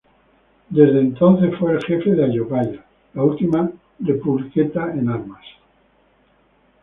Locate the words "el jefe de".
1.73-2.25